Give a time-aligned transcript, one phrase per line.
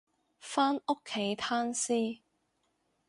[0.39, 2.21] 返屋企攤屍